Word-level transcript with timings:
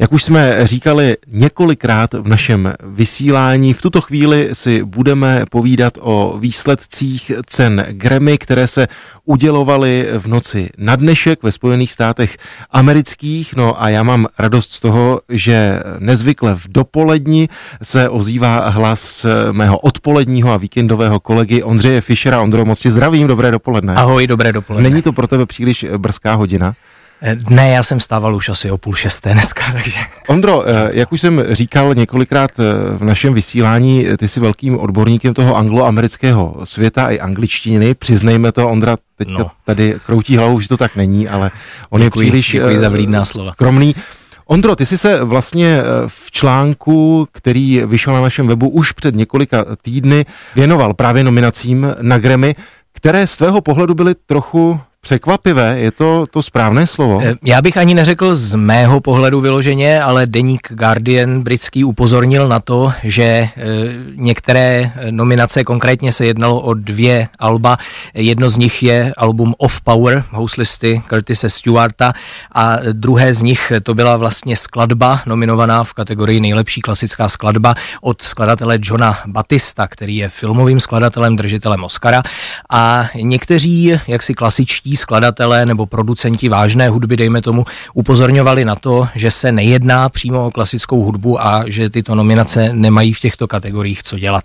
Jak 0.00 0.12
už 0.12 0.24
jsme 0.24 0.66
říkali 0.66 1.16
několikrát 1.26 2.14
v 2.14 2.28
našem 2.28 2.72
vysílání, 2.82 3.74
v 3.74 3.82
tuto 3.82 4.00
chvíli 4.00 4.48
si 4.52 4.84
budeme 4.84 5.44
povídat 5.50 5.92
o 6.00 6.38
výsledcích 6.38 7.32
cen 7.46 7.86
Grammy, 7.90 8.38
které 8.38 8.66
se 8.66 8.88
udělovaly 9.24 10.08
v 10.18 10.26
noci 10.26 10.70
na 10.78 10.96
dnešek 10.96 11.42
ve 11.42 11.52
Spojených 11.52 11.92
státech 11.92 12.36
amerických. 12.70 13.54
No 13.56 13.82
a 13.82 13.88
já 13.88 14.02
mám 14.02 14.26
radost 14.38 14.72
z 14.72 14.80
toho, 14.80 15.20
že 15.28 15.80
nezvykle 15.98 16.54
v 16.54 16.68
dopoledni 16.68 17.48
se 17.82 18.08
ozývá 18.08 18.68
hlas 18.68 19.26
mého 19.52 19.78
odpoledního 19.78 20.52
a 20.52 20.56
víkendového 20.56 21.20
kolegy 21.20 21.62
Ondřeje 21.62 22.00
Fischera. 22.00 22.40
Ondro, 22.40 22.64
moc 22.64 22.80
ti 22.80 22.90
zdravím, 22.90 23.26
dobré 23.26 23.50
dopoledne. 23.50 23.94
Ahoj, 23.94 24.26
dobré 24.26 24.52
dopoledne. 24.52 24.90
Není 24.90 25.02
to 25.02 25.12
pro 25.12 25.26
tebe 25.26 25.46
příliš 25.46 25.86
brzká 25.96 26.34
hodina? 26.34 26.74
Eh, 27.22 27.36
ne, 27.50 27.70
já 27.70 27.82
jsem 27.82 28.00
stával 28.00 28.34
už 28.34 28.48
asi 28.48 28.70
o 28.70 28.78
půl 28.78 28.94
šesté 28.94 29.32
dneska, 29.32 29.62
takže... 29.72 29.98
Ondro, 30.26 30.68
eh, 30.68 30.90
jak 30.92 31.12
už 31.12 31.20
jsem 31.20 31.44
říkal 31.50 31.94
několikrát 31.94 32.50
eh, 32.58 32.62
v 32.98 33.04
našem 33.04 33.34
vysílání, 33.34 34.06
ty 34.16 34.28
jsi 34.28 34.40
velkým 34.40 34.78
odborníkem 34.78 35.34
toho 35.34 35.56
angloamerického 35.56 36.56
světa 36.64 37.10
i 37.10 37.20
angličtiny, 37.20 37.94
přiznejme 37.94 38.52
to, 38.52 38.68
Ondra 38.68 38.96
teďka 39.16 39.38
no. 39.38 39.50
tady 39.64 39.96
kroutí 40.06 40.36
hlavu, 40.36 40.60
že 40.60 40.68
to 40.68 40.76
tak 40.76 40.96
není, 40.96 41.28
ale 41.28 41.50
on 41.90 42.00
děkuji, 42.00 42.20
je 42.20 42.30
příliš 42.30 42.52
děkuji 42.52 42.78
za 42.78 42.88
vlídná 42.88 43.24
slova. 43.24 43.52
skromný. 43.52 43.94
Ondro, 44.46 44.76
ty 44.76 44.86
jsi 44.86 44.98
se 44.98 45.24
vlastně 45.24 45.82
v 46.06 46.30
článku, 46.30 47.26
který 47.32 47.82
vyšel 47.86 48.12
na 48.12 48.20
našem 48.20 48.46
webu 48.46 48.68
už 48.68 48.92
před 48.92 49.14
několika 49.14 49.64
týdny, 49.82 50.26
věnoval 50.54 50.94
právě 50.94 51.24
nominacím 51.24 51.94
na 52.00 52.18
Grammy, 52.18 52.54
které 52.92 53.26
z 53.26 53.36
tvého 53.36 53.60
pohledu 53.60 53.94
byly 53.94 54.14
trochu 54.26 54.80
Překvapivé, 55.00 55.78
je 55.78 55.90
to 55.90 56.26
to 56.30 56.42
správné 56.42 56.86
slovo? 56.86 57.20
Eh, 57.24 57.34
já 57.44 57.62
bych 57.62 57.76
ani 57.76 57.94
neřekl 57.94 58.34
z 58.34 58.54
mého 58.54 59.00
pohledu 59.00 59.40
vyloženě, 59.40 60.02
ale 60.02 60.26
deník 60.26 60.68
Guardian 60.70 61.42
britský 61.42 61.84
upozornil 61.84 62.48
na 62.48 62.60
to, 62.60 62.92
že 63.02 63.22
eh, 63.22 63.50
některé 64.14 64.92
nominace, 65.10 65.64
konkrétně 65.64 66.12
se 66.12 66.26
jednalo 66.26 66.60
o 66.60 66.74
dvě 66.74 67.28
alba, 67.38 67.76
jedno 68.14 68.50
z 68.50 68.56
nich 68.56 68.82
je 68.82 69.12
album 69.16 69.54
Of 69.58 69.80
Power, 69.80 70.24
houslisty 70.30 71.02
Curtise 71.08 71.48
Stewarta 71.48 72.12
a 72.54 72.76
druhé 72.92 73.34
z 73.34 73.42
nich 73.42 73.72
to 73.82 73.94
byla 73.94 74.16
vlastně 74.16 74.56
skladba 74.56 75.20
nominovaná 75.26 75.84
v 75.84 75.92
kategorii 75.92 76.40
nejlepší 76.40 76.80
klasická 76.80 77.28
skladba 77.28 77.74
od 78.00 78.22
skladatele 78.22 78.78
Johna 78.82 79.18
Batista, 79.26 79.88
který 79.88 80.16
je 80.16 80.28
filmovým 80.28 80.80
skladatelem, 80.80 81.36
držitelem 81.36 81.84
Oscara 81.84 82.22
a 82.70 83.08
někteří 83.14 84.00
jaksi 84.06 84.34
klasičtí 84.34 84.87
skladatelé 84.96 85.66
nebo 85.66 85.86
producenti 85.86 86.48
vážné 86.48 86.88
hudby, 86.88 87.16
dejme 87.16 87.42
tomu, 87.42 87.64
upozorňovali 87.94 88.64
na 88.64 88.74
to, 88.74 89.08
že 89.14 89.30
se 89.30 89.52
nejedná 89.52 90.08
přímo 90.08 90.46
o 90.46 90.50
klasickou 90.50 91.02
hudbu 91.02 91.46
a 91.46 91.64
že 91.66 91.90
tyto 91.90 92.14
nominace 92.14 92.68
nemají 92.72 93.12
v 93.12 93.20
těchto 93.20 93.46
kategoriích 93.46 94.02
co 94.02 94.18
dělat. 94.18 94.44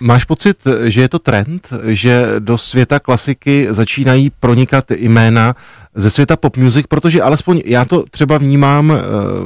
Máš 0.00 0.24
pocit, 0.24 0.56
že 0.84 1.00
je 1.00 1.08
to 1.08 1.18
trend, 1.18 1.68
že 1.84 2.26
do 2.38 2.58
světa 2.58 3.00
klasiky 3.00 3.66
začínají 3.70 4.30
pronikat 4.40 4.90
jména 4.90 5.56
ze 5.94 6.10
světa 6.10 6.36
pop 6.36 6.56
music, 6.56 6.86
protože 6.88 7.22
alespoň 7.22 7.62
já 7.64 7.84
to 7.84 8.04
třeba 8.10 8.38
vnímám 8.38 8.92
eh, 8.92 9.00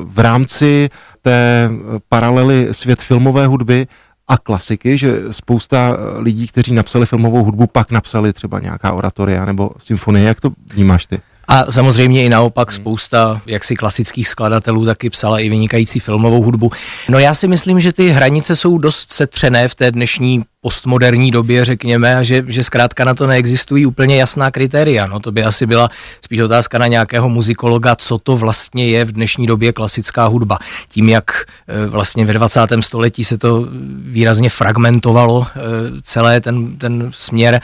v 0.04 0.18
rámci 0.18 0.90
té 1.22 1.70
paralely 2.08 2.68
svět 2.72 3.02
filmové 3.02 3.46
hudby, 3.46 3.86
a 4.30 4.38
klasiky, 4.38 4.98
že 4.98 5.22
spousta 5.30 5.96
eh, 5.96 6.20
lidí, 6.20 6.46
kteří 6.46 6.74
napsali 6.74 7.06
filmovou 7.06 7.44
hudbu, 7.44 7.66
pak 7.66 7.90
napsali 7.90 8.32
třeba 8.32 8.60
nějaká 8.60 8.92
oratoria 8.92 9.44
nebo 9.44 9.70
symfonie. 9.78 10.26
Jak 10.26 10.40
to 10.40 10.52
vnímáš 10.74 11.06
ty? 11.06 11.20
A 11.48 11.72
samozřejmě 11.72 12.24
i 12.24 12.28
naopak 12.28 12.72
spousta 12.72 13.40
jaksi 13.46 13.74
klasických 13.74 14.28
skladatelů 14.28 14.86
taky 14.86 15.10
psala 15.10 15.38
i 15.38 15.48
vynikající 15.48 16.00
filmovou 16.00 16.42
hudbu. 16.42 16.70
No 17.08 17.18
já 17.18 17.34
si 17.34 17.48
myslím, 17.48 17.80
že 17.80 17.92
ty 17.92 18.08
hranice 18.08 18.56
jsou 18.56 18.78
dost 18.78 19.12
setřené 19.12 19.68
v 19.68 19.74
té 19.74 19.90
dnešní 19.90 20.42
postmoderní 20.62 21.30
době, 21.30 21.64
řekněme, 21.64 22.16
a 22.16 22.22
že, 22.22 22.44
že 22.46 22.64
zkrátka 22.64 23.04
na 23.04 23.14
to 23.14 23.26
neexistují 23.26 23.86
úplně 23.86 24.16
jasná 24.16 24.50
kritéria. 24.50 25.06
No 25.06 25.20
to 25.20 25.32
by 25.32 25.44
asi 25.44 25.66
byla 25.66 25.88
spíš 26.24 26.40
otázka 26.40 26.78
na 26.78 26.86
nějakého 26.86 27.28
muzikologa, 27.28 27.96
co 27.96 28.18
to 28.18 28.36
vlastně 28.36 28.88
je 28.88 29.04
v 29.04 29.12
dnešní 29.12 29.46
době 29.46 29.72
klasická 29.72 30.26
hudba. 30.26 30.58
Tím, 30.88 31.08
jak 31.08 31.30
e, 31.68 31.86
vlastně 31.86 32.24
ve 32.24 32.32
20. 32.32 32.60
století 32.80 33.24
se 33.24 33.38
to 33.38 33.68
výrazně 34.02 34.50
fragmentovalo, 34.50 35.46
e, 35.46 35.60
celé 36.02 36.40
ten, 36.40 36.76
ten 36.76 37.10
směr, 37.14 37.60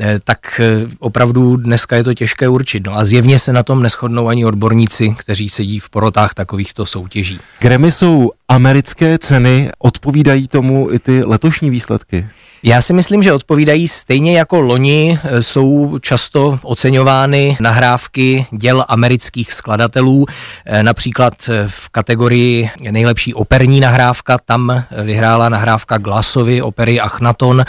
e, 0.00 0.18
tak 0.24 0.60
opravdu 0.98 1.56
dneska 1.56 1.96
je 1.96 2.04
to 2.04 2.14
těžké 2.14 2.48
určit. 2.48 2.86
No 2.86 2.94
a 2.94 3.04
zjevně 3.04 3.38
se 3.38 3.52
na 3.52 3.62
tom 3.62 3.82
neschodnou 3.82 4.28
ani 4.28 4.44
odborníci, 4.44 5.14
kteří 5.18 5.48
sedí 5.48 5.78
v 5.78 5.88
porotách 5.88 6.34
takovýchto 6.34 6.86
soutěží. 6.86 7.38
Grammy 7.60 7.90
jsou 7.90 8.30
americké 8.48 9.18
ceny, 9.18 9.70
odpovídají 9.78 10.48
tomu 10.48 10.92
i 10.92 10.98
ty 10.98 11.24
letošní 11.24 11.70
výsledky? 11.70 12.26
Já 12.62 12.82
si 12.82 12.92
myslím, 12.92 13.22
že 13.22 13.32
odpovídají 13.32 13.88
stejně 13.88 14.38
jako 14.38 14.60
loni 14.60 15.18
e, 15.24 15.42
jsou 15.42 15.98
často 15.98 16.58
oceňovány 16.62 17.56
nahrávky 17.60 18.46
děl 18.50 18.84
amerických 18.88 19.52
skladatelů, 19.52 20.26
e, 20.64 20.82
například 20.82 21.48
e, 21.48 21.68
v 21.68 21.88
kategorii 21.88 22.70
nejlepší 22.90 23.34
operní 23.34 23.80
nahrávka, 23.80 24.38
tam 24.38 24.84
vyhrála 25.02 25.48
nahrávka 25.48 25.98
Glasovy 25.98 26.62
opery 26.62 27.00
Achnaton. 27.00 27.64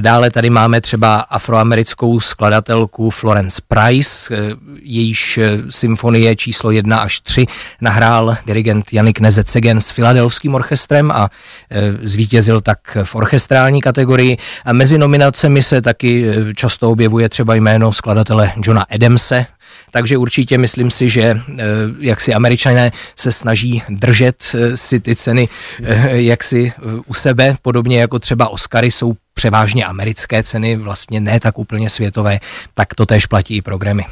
Dále 0.00 0.30
tady 0.30 0.50
máme 0.50 0.80
třeba 0.80 1.20
afroamerickou 1.20 2.20
skladatelku 2.20 3.10
Florence 3.10 3.62
Price, 3.68 4.34
jejíž 4.82 5.40
symfonie 5.68 6.36
číslo 6.36 6.70
1 6.70 6.98
až 6.98 7.20
3 7.20 7.46
nahrál 7.80 8.36
dirigent 8.46 8.92
Janik 8.92 9.20
Nezetsegen 9.20 9.80
s 9.80 9.90
Filadelfským 10.00 10.54
orchestrem 10.54 11.10
a 11.10 11.30
zvítězil 12.02 12.60
tak 12.60 12.96
v 13.04 13.14
orchestrální 13.14 13.80
kategorii. 13.80 14.36
A 14.64 14.72
mezi 14.72 14.98
nominacemi 14.98 15.62
se 15.62 15.82
taky 15.82 16.28
eh, 16.28 16.54
často 16.54 16.90
objevuje 16.90 17.28
třeba 17.28 17.54
jméno 17.54 17.92
skladatele 17.92 18.52
Johna 18.64 18.86
Adamse, 18.90 19.46
takže 19.90 20.16
určitě 20.16 20.58
myslím 20.58 20.90
si, 20.90 21.10
že 21.10 21.22
eh, 21.22 21.62
jak 21.98 22.20
si 22.20 22.34
američané 22.34 22.90
se 23.16 23.32
snaží 23.32 23.82
držet 23.88 24.56
si 24.74 25.00
ty 25.00 25.16
ceny 25.16 25.48
jak 26.12 26.44
si 26.44 26.72
u 27.06 27.14
sebe, 27.14 27.56
podobně 27.62 28.00
jako 28.00 28.18
třeba 28.18 28.48
Oscary 28.48 28.90
jsou 28.90 29.14
převážně 29.34 29.84
americké 29.84 30.42
ceny, 30.42 30.76
vlastně 30.76 31.20
ne 31.20 31.40
tak 31.40 31.58
úplně 31.58 31.90
světové, 31.90 32.40
tak 32.74 32.94
to 32.94 33.06
též 33.06 33.26
platí 33.26 33.56
i 33.56 33.62
programy. 33.62 34.04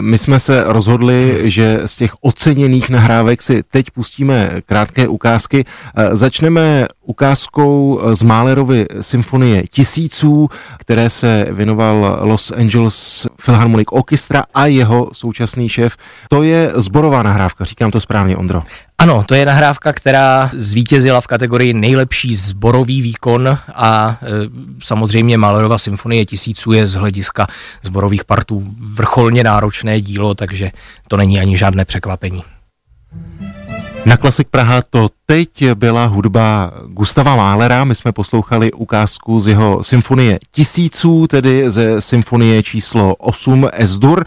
My 0.00 0.18
jsme 0.18 0.38
se 0.38 0.64
rozhodli, 0.66 1.40
že 1.44 1.80
z 1.84 1.96
těch 1.96 2.12
oceněných 2.20 2.90
nahrávek 2.90 3.42
si 3.42 3.62
teď 3.62 3.90
pustíme 3.90 4.60
krátké 4.66 5.08
ukázky. 5.08 5.64
Eh, 5.96 6.16
začneme 6.16 6.88
ukázkou 7.04 8.00
z 8.12 8.22
Mahlerovy 8.22 8.86
symfonie 9.00 9.62
Tisíců, 9.66 10.48
které 10.78 11.10
se 11.10 11.46
věnoval 11.50 12.20
Los 12.22 12.50
Angeles 12.50 13.26
Philharmonic 13.44 13.88
Orchestra 13.90 14.44
a 14.54 14.66
jeho 14.66 15.10
současný 15.12 15.68
šéf. 15.68 15.96
To 16.28 16.42
je 16.42 16.72
zborová 16.74 17.22
nahrávka, 17.22 17.64
říkám 17.64 17.90
to 17.90 18.00
správně, 18.00 18.36
Ondro. 18.36 18.62
Ano, 18.98 19.24
to 19.26 19.34
je 19.34 19.46
nahrávka, 19.46 19.92
která 19.92 20.50
zvítězila 20.56 21.20
v 21.20 21.26
kategorii 21.26 21.72
nejlepší 21.72 22.36
zborový 22.36 23.02
výkon 23.02 23.58
a 23.74 24.18
e, 24.22 24.26
samozřejmě 24.82 25.38
Mahlerova 25.38 25.78
symfonie 25.78 26.24
tisíců 26.24 26.72
je 26.72 26.86
z 26.86 26.94
hlediska 26.94 27.46
zborových 27.82 28.24
partů 28.24 28.66
vrcholně 28.94 29.44
náročné 29.44 30.00
dílo, 30.00 30.34
takže 30.34 30.70
to 31.08 31.16
není 31.16 31.40
ani 31.40 31.56
žádné 31.56 31.84
překvapení. 31.84 32.42
Na 34.04 34.16
Klasik 34.16 34.48
Praha 34.48 34.82
to 34.90 35.08
teď 35.26 35.70
byla 35.74 36.04
hudba 36.04 36.72
Gustava 36.86 37.36
Mahlera. 37.36 37.84
My 37.84 37.94
jsme 37.94 38.12
poslouchali 38.12 38.72
ukázku 38.72 39.40
z 39.40 39.48
jeho 39.48 39.82
symfonie 39.82 40.38
Tisíců, 40.50 41.26
tedy 41.26 41.70
ze 41.70 42.00
symfonie 42.00 42.62
číslo 42.62 43.14
8 43.14 43.68
Esdur. 43.72 44.24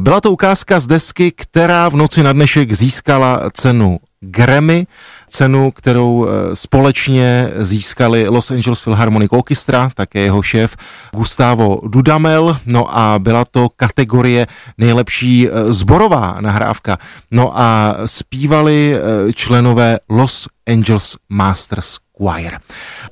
Byla 0.00 0.20
to 0.20 0.30
ukázka 0.30 0.80
z 0.80 0.86
desky, 0.86 1.32
která 1.32 1.88
v 1.88 1.96
noci 1.96 2.22
na 2.22 2.32
dnešek 2.32 2.72
získala 2.72 3.50
cenu 3.52 3.98
Grammy, 4.20 4.86
cenu, 5.30 5.70
kterou 5.70 6.26
eh, 6.26 6.56
společně 6.56 7.50
získali 7.56 8.28
Los 8.28 8.50
Angeles 8.50 8.80
Philharmonic 8.82 9.32
Orchestra, 9.32 9.90
také 9.94 10.20
jeho 10.20 10.42
šéf 10.42 10.76
Gustavo 11.14 11.80
Dudamel, 11.88 12.56
no 12.66 12.98
a 12.98 13.18
byla 13.18 13.44
to 13.44 13.68
kategorie 13.76 14.46
nejlepší 14.78 15.48
eh, 15.48 15.72
zborová 15.72 16.36
nahrávka. 16.40 16.98
No 17.30 17.58
a 17.60 17.96
zpívali 18.04 18.94
eh, 18.94 19.32
členové 19.32 19.98
Los 20.08 20.48
Angeles 20.66 21.16
Masters 21.28 21.98
Choir. 22.20 22.52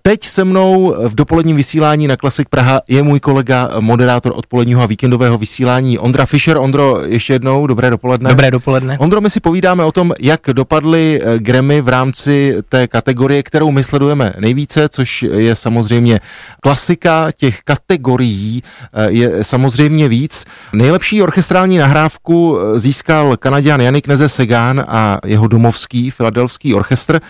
Teď 0.03 0.25
se 0.25 0.45
mnou 0.45 0.95
v 1.09 1.15
dopoledním 1.15 1.57
vysílání 1.57 2.07
na 2.07 2.17
Klasik 2.17 2.49
Praha 2.49 2.81
je 2.89 3.03
můj 3.03 3.21
kolega, 3.21 3.71
moderátor 3.81 4.33
odpoledního 4.37 4.83
a 4.83 4.87
víkendového 4.87 5.39
vysílání 5.39 5.99
Ondra 5.99 6.27
Fischer. 6.27 6.59
Ondro, 6.59 7.01
ještě 7.07 7.33
jednou, 7.33 7.67
dobré 7.67 7.91
dopoledne. 7.91 8.31
Dobré 8.31 8.51
dopoledne. 8.51 8.99
Ondro, 8.99 9.21
my 9.21 9.31
si 9.31 9.41
povídáme 9.41 9.85
o 9.85 9.93
tom, 9.93 10.13
jak 10.21 10.41
dopadly 10.53 11.21
eh, 11.23 11.39
Grammy 11.39 11.81
v 11.81 11.89
rámci 11.89 12.57
té 12.69 12.89
kategorie, 12.89 13.43
kterou 13.43 13.71
my 13.71 13.83
sledujeme 13.83 14.33
nejvíce, 14.39 14.89
což 14.89 15.23
je 15.23 15.55
samozřejmě 15.55 16.21
klasika 16.63 17.29
těch 17.37 17.61
kategorií, 17.63 18.63
eh, 18.93 19.11
je 19.11 19.45
samozřejmě 19.45 20.09
víc. 20.09 20.45
Nejlepší 20.73 21.23
orchestrální 21.23 21.79
nahrávku 21.79 22.59
eh, 22.59 22.81
získal 22.81 23.37
Kanaděn 23.37 23.81
Janik 23.81 24.07
Neze 24.07 24.29
Segan 24.29 24.85
a 24.89 25.19
jeho 25.27 25.49
domovský 25.49 26.11
filadelfský 26.11 26.75
orchestr 26.75 27.21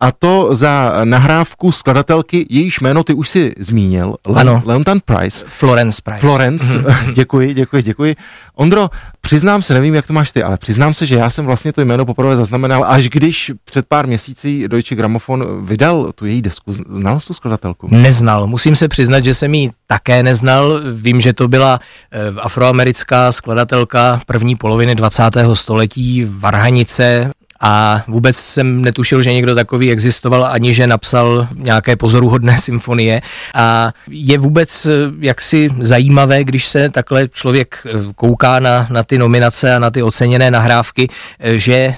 a 0.00 0.12
to 0.12 0.48
za 0.54 0.92
nahrávku 1.04 1.72
skladatelky, 1.72 2.46
jejíž 2.50 2.80
jméno 2.80 3.04
ty 3.04 3.14
už 3.14 3.28
si 3.28 3.54
zmínil, 3.58 4.14
Le- 4.26 4.40
ano. 4.40 4.62
Leontan 4.64 4.98
Price. 5.04 5.46
Florence 5.48 6.02
Price. 6.04 6.20
Florence, 6.20 6.84
děkuji, 7.14 7.54
děkuji, 7.54 7.82
děkuji. 7.82 8.16
Ondro, 8.54 8.90
přiznám 9.20 9.62
se, 9.62 9.74
nevím, 9.74 9.94
jak 9.94 10.06
to 10.06 10.12
máš 10.12 10.32
ty, 10.32 10.42
ale 10.42 10.56
přiznám 10.58 10.94
se, 10.94 11.06
že 11.06 11.14
já 11.14 11.30
jsem 11.30 11.46
vlastně 11.46 11.72
to 11.72 11.80
jméno 11.80 12.06
poprvé 12.06 12.36
zaznamenal, 12.36 12.84
až 12.88 13.08
když 13.08 13.52
před 13.64 13.86
pár 13.88 14.06
měsící 14.06 14.68
Deutsche 14.68 14.94
Grammophon 14.94 15.66
vydal 15.66 16.12
tu 16.14 16.26
její 16.26 16.42
desku. 16.42 16.74
Znal 16.74 17.20
jsi 17.20 17.26
tu 17.26 17.34
skladatelku? 17.34 17.88
Neznal. 17.90 18.46
Musím 18.46 18.76
se 18.76 18.88
přiznat, 18.88 19.24
že 19.24 19.34
jsem 19.34 19.54
ji 19.54 19.70
také 19.86 20.22
neznal. 20.22 20.80
Vím, 20.92 21.20
že 21.20 21.32
to 21.32 21.48
byla 21.48 21.78
eh, 22.12 22.18
afroamerická 22.40 23.32
skladatelka 23.32 24.20
první 24.26 24.56
poloviny 24.56 24.94
20. 24.94 25.22
století, 25.54 26.26
Varhanice, 26.30 27.30
a 27.66 28.04
vůbec 28.08 28.36
jsem 28.36 28.82
netušil, 28.82 29.22
že 29.22 29.32
někdo 29.32 29.54
takový 29.54 29.90
existoval, 29.90 30.44
ani 30.44 30.74
že 30.74 30.86
napsal 30.86 31.48
nějaké 31.56 31.96
pozoruhodné 31.96 32.58
symfonie. 32.60 33.20
A 33.54 33.92
je 34.08 34.38
vůbec 34.38 34.86
jaksi 35.20 35.68
zajímavé, 35.80 36.44
když 36.44 36.66
se 36.66 36.90
takhle 36.90 37.28
člověk 37.28 37.86
kouká 38.16 38.60
na, 38.60 38.86
na 38.90 39.02
ty 39.02 39.18
nominace 39.18 39.74
a 39.74 39.78
na 39.78 39.90
ty 39.90 40.02
oceněné 40.02 40.50
nahrávky, 40.50 41.08
že 41.40 41.94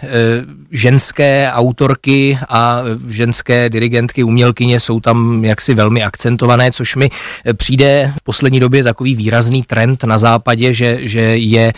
ženské 0.70 1.50
autorky 1.52 2.38
a 2.48 2.82
ženské 3.08 3.68
dirigentky, 3.68 4.22
umělkyně 4.22 4.80
jsou 4.80 5.00
tam 5.00 5.44
jaksi 5.44 5.74
velmi 5.74 6.02
akcentované, 6.02 6.72
což 6.72 6.96
mi 6.96 7.10
přijde 7.56 8.12
v 8.20 8.24
poslední 8.24 8.60
době 8.60 8.84
takový 8.84 9.14
výrazný 9.14 9.62
trend 9.62 10.04
na 10.04 10.18
západě, 10.18 10.72
že, 10.72 10.98
že 11.02 11.20
je 11.20 11.72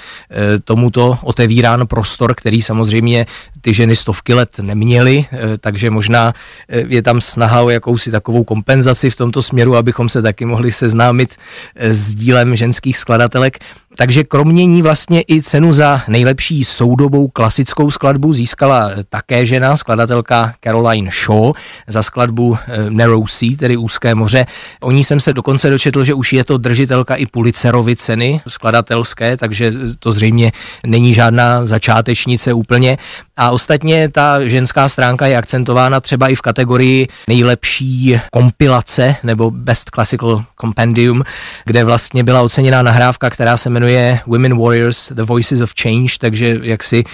tomuto 0.65 1.19
otevírán 1.23 1.87
prostor, 1.87 2.35
který 2.35 2.63
samozřejmě 2.63 3.27
ty 3.61 3.75
ženy 3.79 3.97
stovky 3.97 4.35
let 4.35 4.59
neměly, 4.59 5.27
takže 5.61 5.91
možná 5.91 6.35
je 6.69 7.03
tam 7.03 7.21
snaha 7.21 7.63
o 7.63 7.71
jakousi 7.71 8.11
takovou 8.11 8.45
kompenzaci 8.45 9.11
v 9.11 9.17
tomto 9.17 9.43
směru, 9.43 9.77
abychom 9.77 10.09
se 10.09 10.23
taky 10.23 10.45
mohli 10.45 10.73
seznámit 10.73 11.37
s 11.79 12.15
dílem 12.15 12.57
ženských 12.57 12.99
skladatelek. 12.99 13.59
Takže 14.01 14.23
kromě 14.25 14.67
ní 14.67 14.83
vlastně 14.83 15.23
i 15.29 15.43
cenu 15.43 15.73
za 15.73 16.03
nejlepší 16.09 16.65
soudobou 16.65 17.29
klasickou 17.29 17.91
skladbu 17.91 18.33
získala 18.33 18.91
také 19.09 19.47
žena, 19.47 19.77
skladatelka 19.77 20.55
Caroline 20.65 21.11
Shaw 21.11 21.53
za 21.89 22.03
skladbu 22.03 22.59
Narrow 22.89 23.27
Sea, 23.27 23.51
tedy 23.59 23.77
Úzké 23.77 24.15
moře. 24.15 24.47
O 24.81 24.91
ní 24.91 25.05
jsem 25.05 25.21
se 25.21 25.33
dokonce 25.33 25.71
dočetl, 25.71 26.05
že 26.05 26.15
už 26.15 26.33
je 26.33 26.45
to 26.45 26.59
držitelka 26.59 27.15
i 27.15 27.27
Pulitzerovy 27.27 27.97
ceny 27.97 28.41
skladatelské, 28.49 29.37
takže 29.37 29.73
to 29.99 30.13
zřejmě 30.13 30.53
není 30.87 31.15
žádná 31.15 31.67
začátečnice 31.67 32.53
úplně. 32.53 32.99
A 33.37 33.51
ostatně 33.51 34.09
ta 34.09 34.49
ženská 34.49 34.89
stránka 34.89 35.27
je 35.27 35.37
akcentována 35.37 36.01
třeba 36.01 36.29
i 36.29 36.35
v 36.35 36.41
kategorii 36.41 37.09
nejlepší 37.29 38.21
kompilace 38.33 39.17
nebo 39.23 39.51
Best 39.51 39.91
Classical 39.91 40.45
Compendium, 40.61 41.23
kde 41.65 41.85
vlastně 41.85 42.25
byla 42.25 42.43
oceněná 42.43 42.83
nahrávka, 42.83 43.31
která 43.31 43.57
se 43.57 43.71
jmenuje 43.71 43.88
Women 44.27 44.59
Warriors, 44.59 45.13
The 45.15 45.23
Voices 45.23 45.61
of 45.61 45.73
Change, 45.83 46.19
takže 46.21 46.57
jaksi 46.63 47.05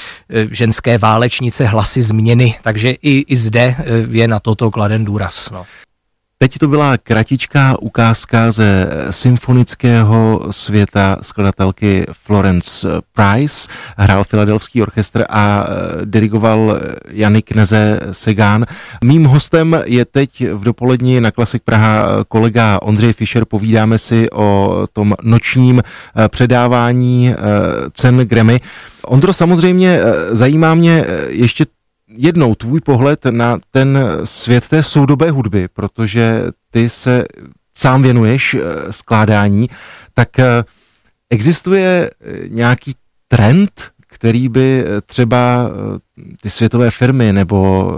ženské 0.51 0.99
válečnice, 0.99 1.65
hlasy 1.67 2.03
změny, 2.03 2.55
takže 2.63 2.91
i, 2.91 3.25
i 3.29 3.37
zde 3.37 3.75
je 4.11 4.29
na 4.29 4.41
toto 4.41 4.71
kladen 4.71 5.05
důraz. 5.05 5.51
No. 5.51 5.67
Teď 6.39 6.59
to 6.59 6.69
byla 6.69 6.99
kratičká 6.99 7.83
ukázka 7.83 8.51
ze 8.51 8.89
symfonického 9.11 10.47
světa 10.51 11.17
skladatelky 11.23 12.07
Florence 12.13 12.89
Price. 13.13 13.69
Hrál 13.97 14.25
Filadelfský 14.25 14.83
orchestr 14.83 15.25
a 15.29 15.67
dirigoval 16.05 16.81
Janik 17.09 17.53
Neze 17.53 18.01
Segán. 18.13 18.67
Mým 19.05 19.25
hostem 19.25 19.83
je 19.85 20.05
teď 20.05 20.45
v 20.53 20.65
dopolední 20.65 21.21
na 21.21 21.31
Klasik 21.31 21.63
Praha 21.63 22.25
kolega 22.29 22.79
Ondřej 22.83 23.13
Fischer. 23.13 23.45
Povídáme 23.45 23.99
si 23.99 24.31
o 24.31 24.87
tom 24.93 25.15
nočním 25.23 25.83
předávání 26.29 27.35
cen 27.93 28.17
Grammy. 28.17 28.61
Ondro, 29.07 29.33
samozřejmě 29.33 30.01
zajímá 30.31 30.75
mě 30.75 31.05
ještě 31.29 31.67
jednou 32.17 32.55
tvůj 32.55 32.81
pohled 32.81 33.25
na 33.31 33.59
ten 33.71 33.99
svět 34.25 34.69
té 34.69 34.83
soudobé 34.83 35.31
hudby, 35.31 35.69
protože 35.69 36.43
ty 36.71 36.89
se 36.89 37.25
sám 37.77 38.03
věnuješ 38.03 38.57
skládání, 38.91 39.71
tak 40.15 40.29
existuje 41.31 42.11
nějaký 42.49 42.95
trend, 43.29 43.91
který 44.07 44.49
by 44.49 44.85
třeba 45.07 45.71
ty 46.41 46.51
světové 46.51 46.91
firmy 46.91 47.33
nebo 47.33 47.91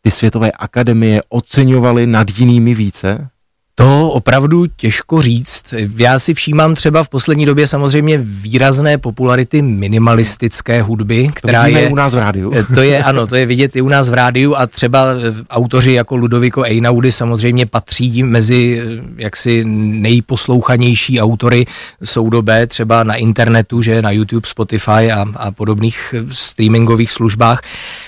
ty 0.00 0.10
světové 0.10 0.52
akademie 0.52 1.20
oceňovaly 1.28 2.06
nad 2.06 2.26
jinými 2.38 2.74
více? 2.74 3.28
To 3.74 4.10
opravdu 4.10 4.66
těžko 4.76 5.22
říct. 5.22 5.74
Já 5.96 6.18
si 6.18 6.34
všímám 6.34 6.74
třeba 6.74 7.02
v 7.02 7.08
poslední 7.08 7.46
době 7.46 7.66
samozřejmě 7.66 8.18
výrazné 8.22 8.98
popularity 8.98 9.62
minimalistické 9.62 10.82
hudby, 10.82 11.30
která 11.34 11.62
to 11.62 11.68
je 11.68 11.88
u 11.88 11.94
nás 11.94 12.14
v 12.14 12.18
rádiu. 12.18 12.52
To 12.74 12.82
je 12.82 13.02
ano, 13.02 13.26
to 13.26 13.36
je 13.36 13.46
vidět 13.46 13.76
i 13.76 13.80
u 13.80 13.88
nás 13.88 14.08
v 14.08 14.14
rádiu 14.14 14.54
a 14.54 14.66
třeba 14.66 15.06
autoři 15.50 15.92
jako 15.92 16.16
Ludoviko 16.16 16.62
Einaudy 16.62 17.12
samozřejmě 17.12 17.66
patří 17.66 18.22
mezi 18.22 18.82
jaksi 19.16 19.64
nejposlouchanější 19.64 21.20
autory 21.20 21.66
soudobé, 22.04 22.66
třeba 22.66 23.02
na 23.02 23.14
internetu, 23.14 23.82
že 23.82 24.02
na 24.02 24.10
YouTube, 24.10 24.48
Spotify 24.48 25.12
a, 25.12 25.26
a 25.36 25.50
podobných 25.50 26.14
streamingových 26.30 27.12
službách. 27.12 27.62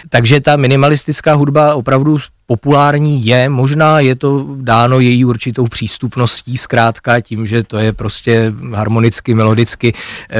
Takže 0.09 0.41
ta 0.41 0.57
minimalistická 0.57 1.35
hudba 1.35 1.75
opravdu 1.75 2.19
populární 2.47 3.27
je, 3.27 3.49
možná 3.49 4.01
je 4.01 4.15
to 4.15 4.47
dáno 4.57 5.01
její 5.01 5.25
určitou 5.25 5.67
přístupností 5.67 6.57
zkrátka, 6.57 7.21
tím, 7.21 7.47
že 7.47 7.63
to 7.63 7.79
je 7.79 7.93
prostě 7.93 8.53
harmonicky, 8.73 9.35
melodicky, 9.35 9.93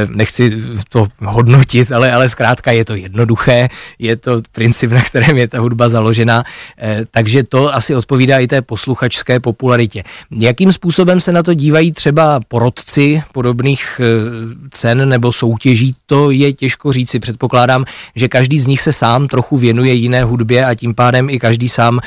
nechci 0.09 0.53
to 0.89 1.09
hodnotit, 1.25 1.93
ale, 1.93 2.13
ale 2.13 2.29
zkrátka 2.29 2.73
je 2.73 2.85
to 2.85 2.95
jednoduché, 2.95 3.69
je 3.99 4.17
to 4.17 4.41
princip, 4.53 4.91
na 4.91 5.03
kterém 5.03 5.37
je 5.37 5.49
ta 5.49 5.61
hudba 5.61 5.89
založena, 5.89 6.45
takže 7.11 7.43
to 7.43 7.75
asi 7.75 7.95
odpovídá 7.95 8.39
i 8.39 8.47
té 8.47 8.63
posluchačské 8.63 9.41
popularitě. 9.41 10.03
Jakým 10.31 10.73
způsobem 10.73 11.21
se 11.21 11.33
na 11.33 11.43
to 11.43 11.55
dívají 11.55 11.93
třeba 11.93 12.41
porodci 12.49 13.23
podobných 13.33 14.01
cen 14.71 15.09
nebo 15.09 15.33
soutěží, 15.33 15.95
to 16.07 16.31
je 16.31 16.53
těžko 16.53 16.93
říci. 16.93 17.21
Předpokládám, 17.21 17.85
že 18.17 18.29
každý 18.29 18.59
z 18.59 18.67
nich 18.67 18.81
se 18.81 18.93
sám 18.93 19.29
trochu 19.29 19.57
věnuje 19.57 19.93
jiné 19.93 20.25
hudbě 20.25 20.65
a 20.65 20.75
tím 20.75 20.95
pádem 20.95 21.31
i 21.31 21.39
každý 21.39 21.69
sám 21.69 22.01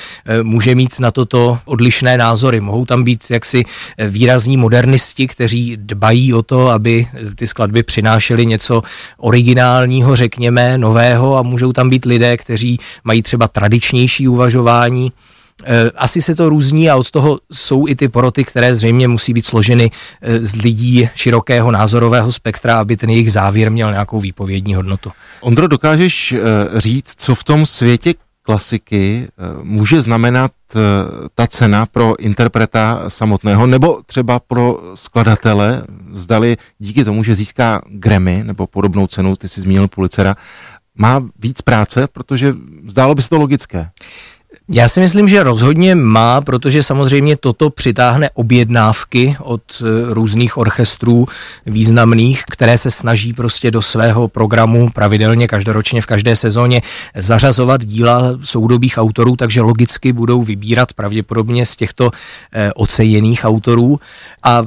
může 0.44 0.76
mít 0.76 1.00
na 1.00 1.12
toto 1.12 1.60
odlišné 1.66 2.18
názory. 2.18 2.60
Mohou 2.60 2.86
tam 2.86 3.04
být 3.04 3.24
jaksi 3.30 3.64
výrazní 4.08 4.58
modernisti, 4.58 5.28
kteří 5.28 5.78
dbají 5.78 6.34
o 6.34 6.44
to, 6.44 6.70
aby 6.70 7.08
ty 7.36 7.48
skladby 7.48 7.84
přinášely 7.84 8.46
něco 8.46 8.82
originálního, 9.18 10.16
řekněme, 10.16 10.78
nového 10.78 11.38
a 11.38 11.42
můžou 11.42 11.74
tam 11.74 11.90
být 11.90 12.06
lidé, 12.06 12.38
kteří 12.38 12.80
mají 13.04 13.22
třeba 13.22 13.48
tradičnější 13.48 14.28
uvažování. 14.28 15.12
Asi 15.96 16.22
se 16.22 16.36
to 16.36 16.50
různí 16.50 16.90
a 16.90 16.96
od 16.96 17.12
toho 17.12 17.40
jsou 17.52 17.88
i 17.88 17.96
ty 17.96 18.08
poroty, 18.08 18.44
které 18.44 18.76
zřejmě 18.76 19.08
musí 19.08 19.34
být 19.34 19.46
složeny 19.46 19.92
z 20.40 20.56
lidí 20.56 21.10
širokého 21.16 21.72
názorového 21.72 22.32
spektra, 22.32 22.80
aby 22.80 22.98
ten 22.98 23.10
jejich 23.10 23.32
závěr 23.32 23.72
měl 23.72 23.92
nějakou 23.92 24.20
výpovědní 24.20 24.76
hodnotu. 24.76 25.12
Ondro, 25.42 25.68
dokážeš 25.68 26.36
říct, 26.76 27.14
co 27.18 27.36
v 27.36 27.44
tom 27.44 27.66
světě 27.66 28.14
klasiky 28.48 29.28
může 29.64 30.02
znamenat 30.02 30.52
ta 31.36 31.48
cena 31.48 31.86
pro 31.86 32.20
interpreta 32.20 33.04
samotného, 33.08 33.68
nebo 33.68 34.02
třeba 34.06 34.40
pro 34.40 34.80
skladatele, 34.96 35.84
zdali 36.14 36.58
díky 36.80 37.04
tomu, 37.04 37.24
že 37.24 37.36
získá 37.36 37.82
Grammy 37.90 38.44
nebo 38.44 38.68
podobnou 38.68 39.08
cenu, 39.08 39.36
ty 39.36 39.48
jsi 39.48 39.62
zmínil 39.62 39.88
Pulitzera, 39.88 40.36
má 40.96 41.24
víc 41.40 41.62
práce, 41.62 42.08
protože 42.08 42.56
zdálo 42.88 43.16
by 43.16 43.22
se 43.22 43.30
to 43.30 43.38
logické. 43.38 43.90
Já 44.70 44.88
si 44.88 45.00
myslím, 45.00 45.28
že 45.28 45.44
rozhodně 45.44 45.96
má, 45.96 46.42
protože 46.42 46.84
samozřejmě 46.84 47.38
toto 47.38 47.70
přitáhne 47.70 48.30
objednávky 48.34 49.36
od 49.40 49.62
e, 49.82 50.14
různých 50.14 50.58
orchestrů 50.58 51.26
významných, 51.66 52.44
které 52.52 52.78
se 52.78 52.92
snaží 52.92 53.34
prostě 53.34 53.72
do 53.72 53.82
svého 53.82 54.28
programu 54.28 54.90
pravidelně 54.90 55.48
každoročně 55.48 56.02
v 56.02 56.06
každé 56.06 56.36
sezóně 56.36 56.82
zařazovat 57.16 57.86
díla 57.86 58.22
soudobých 58.44 58.98
autorů, 58.98 59.36
takže 59.36 59.62
logicky 59.62 60.14
budou 60.14 60.44
vybírat 60.44 60.94
pravděpodobně 60.94 61.66
z 61.66 61.76
těchto 61.76 62.12
e, 62.54 62.74
oceněných 62.74 63.46
autorů 63.46 64.00
a 64.44 64.66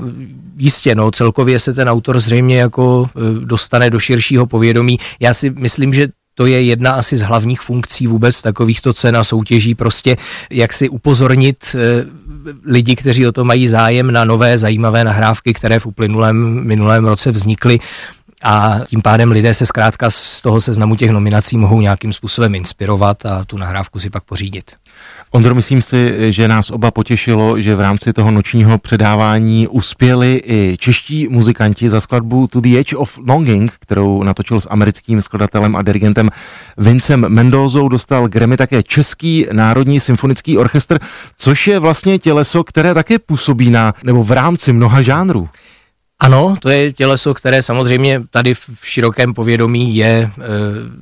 jistě, 0.57 0.95
no, 0.95 1.11
celkově 1.11 1.59
se 1.59 1.75
ten 1.75 1.89
autor 1.89 2.21
zřejmě 2.21 2.59
jako 2.59 3.11
e, 3.17 3.45
dostane 3.45 3.91
do 3.91 3.99
širšího 3.99 4.47
povědomí. 4.47 4.99
Já 5.21 5.35
si 5.35 5.51
myslím, 5.51 5.95
že 5.95 6.09
to 6.35 6.47
je 6.47 6.63
jedna 6.63 6.93
asi 6.93 7.17
z 7.17 7.23
hlavních 7.23 7.61
funkcí 7.61 8.07
vůbec 8.07 8.43
takovýchto 8.43 8.93
cen 8.93 9.17
a 9.17 9.25
soutěží, 9.25 9.75
prostě 9.75 10.17
jak 10.51 10.73
si 10.73 10.89
upozornit 10.89 11.77
eh, 11.79 12.05
lidi, 12.65 12.97
kteří 12.97 13.27
o 13.27 13.33
to 13.33 13.45
mají 13.45 13.69
zájem 13.69 14.11
na 14.11 14.25
nové 14.25 14.59
zajímavé 14.59 15.05
nahrávky, 15.05 15.55
které 15.55 15.79
v 15.79 15.87
uplynulém 15.87 16.67
minulém 16.67 17.05
roce 17.05 17.31
vznikly 17.31 17.79
a 18.43 18.81
tím 18.87 19.03
pádem 19.03 19.31
lidé 19.31 19.55
se 19.55 19.67
zkrátka 19.67 20.11
z 20.11 20.43
toho 20.43 20.61
seznamu 20.61 20.97
těch 20.97 21.11
nominací 21.11 21.57
mohou 21.57 21.81
nějakým 21.81 22.13
způsobem 22.13 22.55
inspirovat 22.55 23.27
a 23.27 23.45
tu 23.45 23.59
nahrávku 23.59 23.99
si 23.99 24.11
pak 24.11 24.25
pořídit. 24.25 24.73
Ondro, 25.31 25.55
myslím 25.55 25.83
si, 25.83 26.33
že 26.33 26.49
nás 26.49 26.71
oba 26.71 26.91
potěšilo, 26.91 27.61
že 27.61 27.75
v 27.75 27.81
rámci 27.81 28.13
toho 28.13 28.31
nočního 28.31 28.79
předávání 28.79 29.69
uspěli 29.69 30.43
i 30.45 30.77
čeští 30.81 31.29
muzikanti 31.29 31.91
za 31.91 32.01
skladbu 32.01 32.47
To 32.47 32.61
the 32.61 32.79
Edge 32.79 32.97
of 32.97 33.19
Longing, 33.29 33.73
kterou 33.81 34.23
natočil 34.23 34.61
s 34.61 34.69
americkým 34.71 35.23
skladatelem 35.23 35.77
a 35.77 35.83
dirigentem 35.83 36.31
Vincem 36.77 37.27
Mendozou, 37.29 37.89
dostal 37.89 38.29
Grammy 38.29 38.57
také 38.57 38.83
Český 38.83 39.47
národní 39.53 40.01
symfonický 40.01 40.59
orchestr, 40.59 40.99
což 41.37 41.67
je 41.67 41.79
vlastně 41.79 42.19
těleso, 42.19 42.65
které 42.65 42.95
také 42.95 43.19
působí 43.19 43.71
na, 43.71 43.95
nebo 44.05 44.25
v 44.25 44.31
rámci 44.31 44.73
mnoha 44.73 45.03
žánrů. 45.03 45.49
Ano, 46.21 46.55
to 46.61 46.69
je 46.69 46.93
těleso, 46.93 47.35
které 47.35 47.63
samozřejmě 47.63 48.23
tady 48.31 48.55
v 48.55 48.71
širokém 48.85 49.35
povědomí 49.35 49.97
je 49.97 50.09
e, 50.09 50.31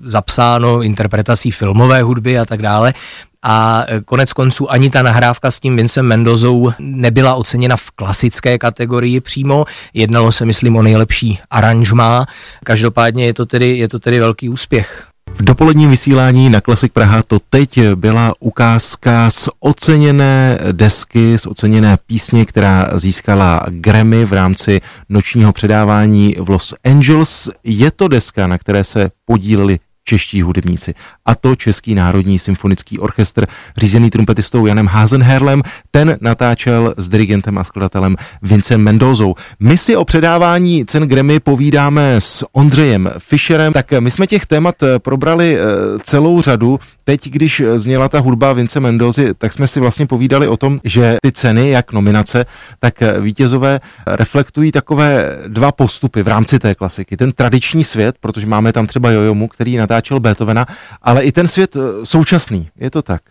zapsáno 0.02 0.82
interpretací 0.82 1.50
filmové 1.50 2.02
hudby 2.02 2.38
a 2.38 2.44
tak 2.44 2.62
dále. 2.62 2.94
A 3.42 3.84
e, 3.88 4.00
konec 4.00 4.32
konců 4.32 4.70
ani 4.70 4.90
ta 4.90 5.02
nahrávka 5.02 5.50
s 5.50 5.60
tím 5.60 5.76
Vincem 5.76 6.06
Mendozou 6.06 6.72
nebyla 6.78 7.34
oceněna 7.34 7.76
v 7.76 7.90
klasické 7.90 8.58
kategorii 8.58 9.20
přímo. 9.20 9.64
Jednalo 9.94 10.32
se, 10.32 10.44
myslím, 10.44 10.76
o 10.76 10.82
nejlepší 10.82 11.38
aranžmá. 11.50 12.26
Každopádně 12.64 13.26
je 13.26 13.34
to 13.34 13.46
tedy, 13.46 13.78
je 13.78 13.88
to 13.88 13.98
tedy 13.98 14.20
velký 14.20 14.48
úspěch. 14.48 15.07
V 15.32 15.42
dopoledním 15.42 15.90
vysílání 15.90 16.50
na 16.50 16.60
Klasik 16.60 16.92
Praha 16.92 17.22
to 17.22 17.38
teď 17.50 17.80
byla 17.94 18.34
ukázka 18.40 19.30
z 19.30 19.48
oceněné 19.60 20.58
desky, 20.72 21.38
z 21.38 21.46
oceněné 21.46 21.98
písně, 22.06 22.44
která 22.44 22.90
získala 22.94 23.66
Grammy 23.68 24.24
v 24.24 24.32
rámci 24.32 24.80
nočního 25.08 25.52
předávání 25.52 26.36
v 26.40 26.48
Los 26.50 26.74
Angeles. 26.84 27.50
Je 27.64 27.90
to 27.90 28.08
deska, 28.08 28.46
na 28.46 28.58
které 28.58 28.84
se 28.84 29.10
podíleli 29.24 29.78
čeští 30.08 30.42
hudebníci. 30.42 30.94
A 31.26 31.34
to 31.34 31.56
Český 31.56 31.94
národní 31.94 32.38
symfonický 32.38 32.98
orchestr, 32.98 33.46
řízený 33.76 34.10
trumpetistou 34.10 34.66
Janem 34.66 34.86
Hazenherlem, 34.86 35.62
ten 35.90 36.16
natáčel 36.20 36.94
s 36.96 37.08
dirigentem 37.08 37.58
a 37.58 37.64
skladatelem 37.64 38.16
Vincem 38.42 38.80
Mendozou. 38.80 39.34
My 39.60 39.76
si 39.76 39.96
o 39.96 40.04
předávání 40.04 40.86
cen 40.86 41.02
Grammy 41.02 41.40
povídáme 41.40 42.16
s 42.18 42.44
Ondřejem 42.52 43.10
Fischerem, 43.18 43.72
tak 43.72 43.92
my 44.00 44.10
jsme 44.10 44.26
těch 44.26 44.46
témat 44.46 44.74
probrali 44.98 45.58
eh, 45.58 45.64
celou 46.02 46.42
řadu. 46.42 46.80
Teď, 47.04 47.28
když 47.28 47.62
zněla 47.76 48.08
ta 48.08 48.20
hudba 48.20 48.52
Vince 48.52 48.80
Mendozy, 48.80 49.34
tak 49.38 49.52
jsme 49.52 49.66
si 49.66 49.80
vlastně 49.80 50.06
povídali 50.06 50.48
o 50.48 50.56
tom, 50.56 50.80
že 50.84 51.16
ty 51.22 51.32
ceny, 51.32 51.70
jak 51.70 51.92
nominace, 51.92 52.46
tak 52.80 52.94
vítězové 53.20 53.80
reflektují 54.06 54.72
takové 54.72 55.38
dva 55.48 55.72
postupy 55.72 56.22
v 56.22 56.28
rámci 56.28 56.58
té 56.58 56.74
klasiky. 56.74 57.16
Ten 57.16 57.32
tradiční 57.32 57.84
svět, 57.84 58.16
protože 58.20 58.46
máme 58.46 58.72
tam 58.72 58.86
třeba 58.86 59.10
Jojomu, 59.10 59.48
který 59.48 59.76
natáčí 59.76 59.97
natáčel 59.98 60.20
Beethovena, 60.20 60.66
ale 61.02 61.24
i 61.24 61.32
ten 61.32 61.48
svět 61.48 61.76
eh, 61.76 62.06
současný, 62.06 62.70
je 62.80 62.90
to 62.90 63.02
tak? 63.02 63.22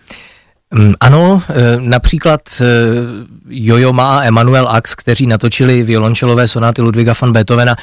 Mm, 0.74 0.93
ano, 1.00 1.41
eh, 1.50 1.53
například 1.79 2.41
eh, 2.62 2.65
Jojo 3.47 3.93
má 3.93 4.24
Emanuel 4.24 4.67
Ax, 4.67 4.95
kteří 4.95 5.27
natočili 5.27 5.83
violončelové 5.83 6.47
sonáty 6.47 6.81
Ludwiga 6.81 7.13
van 7.21 7.31
Beethovena, 7.31 7.75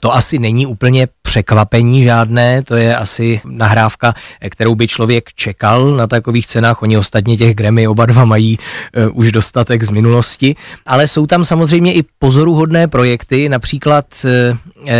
to 0.00 0.14
asi 0.14 0.38
není 0.38 0.66
úplně 0.66 1.08
překvapení 1.22 2.02
žádné, 2.02 2.62
to 2.62 2.74
je 2.74 2.96
asi 2.96 3.40
nahrávka, 3.44 4.14
kterou 4.50 4.74
by 4.74 4.88
člověk 4.88 5.32
čekal 5.34 5.90
na 5.96 6.06
takových 6.06 6.46
cenách. 6.46 6.82
Oni 6.82 6.98
ostatně 6.98 7.36
těch 7.36 7.54
Grammy 7.54 7.88
oba 7.88 8.06
dva 8.06 8.24
mají 8.24 8.58
uh, 8.58 9.18
už 9.18 9.32
dostatek 9.32 9.82
z 9.82 9.90
minulosti, 9.90 10.56
ale 10.86 11.08
jsou 11.08 11.26
tam 11.26 11.44
samozřejmě 11.44 11.94
i 11.94 12.02
pozoruhodné 12.18 12.88
projekty, 12.88 13.48
například 13.48 14.04
uh, 14.24 14.30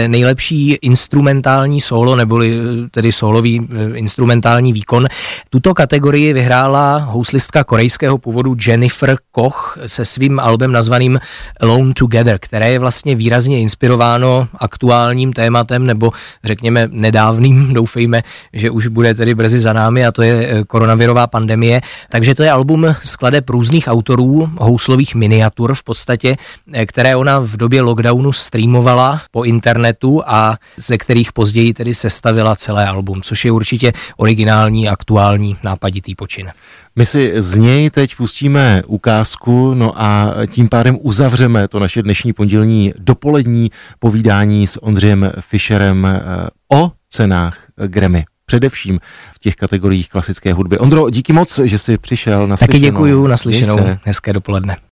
nejlepší 0.07 0.73
instrumentální 0.83 1.81
solo, 1.81 2.17
neboli 2.17 2.59
tedy 2.91 3.13
solový 3.13 3.61
uh, 3.61 3.67
instrumentální 3.95 4.73
výkon. 4.73 5.07
Tuto 5.51 5.75
kategorii 5.75 6.33
vyhrála 6.33 6.97
houslistka 6.97 7.65
korejského 7.65 8.19
původu 8.19 8.57
Jennifer 8.67 9.17
Koch 9.31 9.79
se 9.87 10.05
svým 10.05 10.41
albem 10.41 10.73
nazvaným 10.73 11.21
Alone 11.61 11.95
Together, 11.95 12.39
které 12.41 12.71
je 12.71 12.79
vlastně 12.79 13.15
výrazně 13.15 13.61
inspirováno 13.61 14.49
aktuálním 14.75 15.33
tématem 15.33 15.87
nebo 15.87 16.11
řekněme 16.45 16.89
nedávným, 16.91 17.75
doufejme, 17.79 18.23
že 18.53 18.71
už 18.71 18.87
bude 18.87 19.15
tedy 19.15 19.35
brzy 19.35 19.61
za 19.61 19.73
námi 19.73 20.07
a 20.07 20.13
to 20.13 20.23
je 20.23 20.35
eh, 20.35 20.65
koronavirová 20.65 21.27
pandemie. 21.27 21.81
Takže 22.11 22.35
to 22.35 22.43
je 22.43 22.51
album 22.51 22.87
skladeb 23.03 23.51
různých 23.51 23.87
autorů, 23.87 24.51
houslových 24.59 25.15
miniatur 25.15 25.75
v 25.75 25.83
podstatě, 25.83 26.37
eh, 26.73 26.87
které 26.87 27.17
ona 27.17 27.39
v 27.39 27.57
době 27.57 27.81
lockdownu 27.83 28.33
streamovala 28.33 29.23
po 29.31 29.45
internetu 29.45 30.23
a 30.27 30.59
ze 30.77 30.99
kterých 30.99 31.33
později 31.33 31.75
tedy 31.75 31.95
sestavila 31.95 32.57
celé 32.57 32.87
album, 32.87 33.23
což 33.23 33.45
je 33.45 33.53
určitě 33.53 33.93
originální, 34.17 34.89
aktuální, 34.89 35.57
nápaditý 35.63 36.15
počin. 36.15 36.51
My 36.97 37.07
si 37.07 37.33
z 37.37 37.57
něj 37.57 37.91
teď 37.91 38.17
pustíme 38.17 38.83
ukázku, 38.87 39.75
no 39.75 40.03
a 40.03 40.35
tím 40.47 40.69
pádem 40.69 40.99
uzavřeme 41.01 41.69
to 41.69 41.79
naše 41.79 42.03
dnešní 42.03 42.33
pondělní 42.33 42.95
dopolední 42.99 43.71
povídání 43.99 44.67
s 44.67 44.83
Ondřejem 44.83 45.33
Fischerem 45.41 46.07
eh, 46.07 46.21
o 46.77 46.93
cenách 47.09 47.59
Grammy 47.87 48.25
především 48.47 49.01
v 49.35 49.39
těch 49.39 49.57
kategoriích 49.57 50.09
klasické 50.09 50.53
hudby. 50.53 50.79
Ondro, 50.79 51.11
díky 51.11 51.33
moc, 51.33 51.61
že 51.65 51.79
jsi 51.79 51.99
přišel 51.99 52.47
na 52.47 52.57
Taky 52.57 52.79
děkuju, 52.79 53.27
naslyšenou, 53.27 53.77
hezké 54.05 54.33
dopoledne. 54.33 54.77